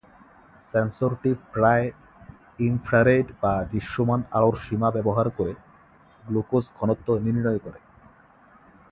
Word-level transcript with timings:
সেন্সরটি 0.63 1.31
প্রায়-ইনফ্রারেড 1.53 3.27
বা 3.41 3.53
দৃশ্যমান 3.71 4.21
আলোর 4.31 4.55
সীমা 4.63 4.89
ব্যবহার 4.91 5.27
করে 5.37 5.53
গ্লুকোজ 6.23 6.65
ঘনত্ব 6.77 7.07
নির্ণয় 7.25 7.59
করে। 7.59 7.79